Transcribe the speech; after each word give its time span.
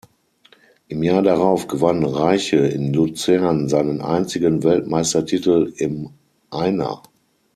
Im 0.87 1.03
Jahr 1.03 1.21
darauf 1.21 1.67
gewann 1.67 2.03
Reiche 2.03 2.57
in 2.57 2.91
Luzern 2.91 3.69
seinen 3.69 4.01
einzigen 4.01 4.63
Weltmeistertitel 4.63 5.71
im 5.77 6.09
Einer. 6.49 7.03